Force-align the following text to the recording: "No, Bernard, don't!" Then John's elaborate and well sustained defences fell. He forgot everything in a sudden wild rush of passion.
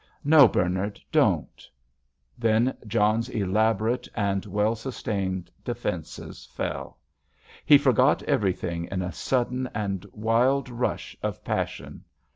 "No, 0.23 0.47
Bernard, 0.47 0.99
don't!" 1.11 1.69
Then 2.35 2.75
John's 2.87 3.29
elaborate 3.29 4.07
and 4.15 4.43
well 4.47 4.73
sustained 4.73 5.51
defences 5.63 6.47
fell. 6.51 6.97
He 7.67 7.77
forgot 7.77 8.23
everything 8.23 8.85
in 8.85 9.03
a 9.03 9.11
sudden 9.11 9.69
wild 10.11 10.69
rush 10.69 11.15
of 11.21 11.43
passion. 11.43 12.03